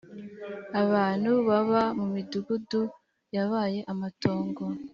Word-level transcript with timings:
abantu 0.81 1.31
baba 1.47 1.83
mu 1.99 2.05
midugudu 2.13 2.81
yabaye 3.35 3.79
amatongo 3.93 4.63